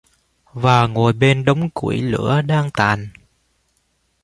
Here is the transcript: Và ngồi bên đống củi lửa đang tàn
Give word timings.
Và 0.53 0.87
ngồi 0.87 1.13
bên 1.13 1.45
đống 1.45 1.69
củi 1.69 2.01
lửa 2.01 2.41
đang 2.45 2.69
tàn 2.73 3.09